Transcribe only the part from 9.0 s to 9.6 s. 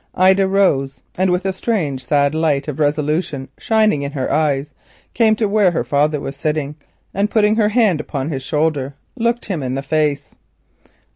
looked